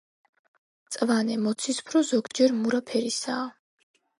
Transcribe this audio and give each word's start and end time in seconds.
მწვანე, 0.85 1.35
მოცისფრო, 1.43 2.03
ზოგჯერ 2.13 2.57
მურა 2.63 2.83
ფერისაა. 2.93 3.45